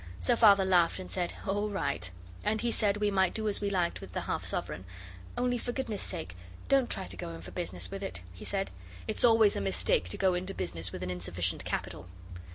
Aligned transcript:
So 0.19 0.35
Father 0.35 0.65
laughed 0.65 0.97
and 0.97 1.11
said, 1.11 1.35
'All 1.45 1.69
right.' 1.69 2.09
And 2.43 2.61
he 2.61 2.71
said 2.71 2.97
we 2.97 3.11
might 3.11 3.35
do 3.35 3.47
as 3.47 3.61
we 3.61 3.69
liked 3.69 4.01
with 4.01 4.13
the 4.13 4.21
half 4.21 4.43
sovereign. 4.43 4.83
'Only 5.37 5.59
for 5.59 5.71
goodness' 5.71 6.01
sake 6.01 6.35
don't 6.69 6.89
try 6.89 7.05
to 7.05 7.15
go 7.15 7.29
in 7.35 7.43
for 7.43 7.51
business 7.51 7.91
with 7.91 8.01
it,' 8.01 8.21
he 8.33 8.43
said. 8.43 8.71
'It's 9.07 9.23
always 9.23 9.55
a 9.55 9.61
mistake 9.61 10.09
to 10.09 10.17
go 10.17 10.33
into 10.33 10.55
business 10.55 10.91
with 10.91 11.03
an 11.03 11.11
insufficient 11.11 11.65
capital. 11.65 12.07